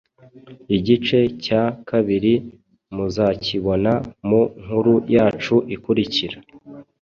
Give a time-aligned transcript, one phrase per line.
[0.77, 2.33] Igice cya kabiri
[2.95, 3.93] muzakibona
[4.27, 6.37] mu nkuru yacu ikurikira!